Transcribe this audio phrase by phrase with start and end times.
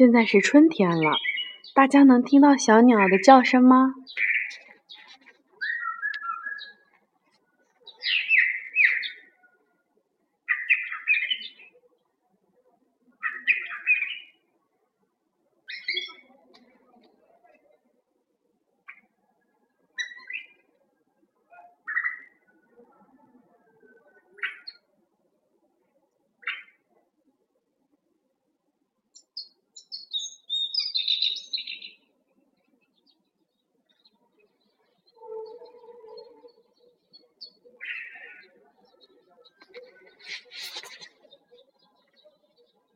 [0.00, 1.12] 现在是春天了
[1.74, 3.92] 大家能听到小鸟的叫声吗？